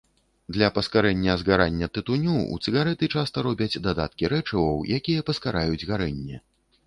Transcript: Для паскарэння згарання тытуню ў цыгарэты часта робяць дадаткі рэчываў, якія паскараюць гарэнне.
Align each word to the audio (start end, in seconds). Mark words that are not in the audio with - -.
Для 0.55 0.69
паскарэння 0.77 1.33
згарання 1.41 1.89
тытуню 1.97 2.35
ў 2.53 2.71
цыгарэты 2.71 3.09
часта 3.19 3.37
робяць 3.47 3.81
дадаткі 3.87 4.31
рэчываў, 4.35 4.81
якія 5.01 5.27
паскараюць 5.31 5.85
гарэнне. 5.91 6.43